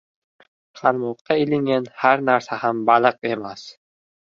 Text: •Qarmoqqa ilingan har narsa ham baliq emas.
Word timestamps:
•Qarmoqqa 0.79 1.37
ilingan 1.43 1.87
har 2.05 2.25
narsa 2.31 2.61
ham 2.65 2.83
baliq 2.91 3.23
emas. 3.37 3.71